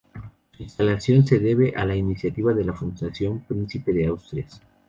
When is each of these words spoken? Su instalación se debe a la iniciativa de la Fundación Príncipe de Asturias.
Su 0.57 0.63
instalación 0.63 1.27
se 1.27 1.37
debe 1.37 1.75
a 1.77 1.85
la 1.85 1.95
iniciativa 1.95 2.55
de 2.55 2.65
la 2.65 2.73
Fundación 2.73 3.41
Príncipe 3.47 3.93
de 3.93 4.07
Asturias. 4.11 4.59